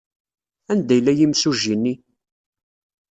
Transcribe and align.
Anda 0.71 0.93
yella 0.95 1.13
yimsujji-nni? 1.17 1.93